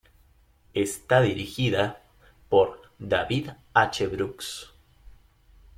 [0.73, 2.01] Está dirigida
[2.49, 4.07] por "David H.
[4.07, 4.71] Brooks".